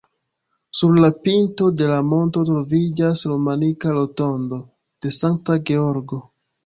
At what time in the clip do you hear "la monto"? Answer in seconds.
1.91-2.43